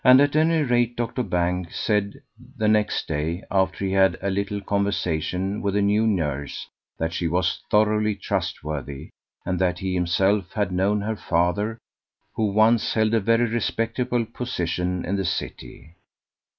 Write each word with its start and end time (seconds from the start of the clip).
At 0.03 0.35
any 0.35 0.63
rate 0.63 0.95
Doctor 0.95 1.21
Banks 1.21 1.79
said 1.79 2.23
the 2.57 2.67
next 2.67 3.07
day, 3.07 3.43
after 3.51 3.85
he 3.85 3.91
had 3.91 4.13
had 4.13 4.23
a 4.23 4.29
little 4.31 4.59
conversation 4.59 5.61
with 5.61 5.75
the 5.75 5.81
new 5.83 6.07
nurse, 6.07 6.67
that 6.97 7.13
she 7.13 7.27
was 7.27 7.61
thoroughly 7.69 8.15
trustworthy, 8.15 9.11
and 9.45 9.59
that 9.59 9.77
he 9.77 9.93
himself 9.93 10.53
had 10.53 10.71
known 10.71 11.01
her 11.01 11.15
father, 11.15 11.77
who 12.33 12.45
once 12.45 12.95
held 12.95 13.13
a 13.13 13.19
very 13.19 13.45
respectable 13.45 14.25
position 14.25 15.05
in 15.05 15.17
the 15.17 15.23
city. 15.23 15.93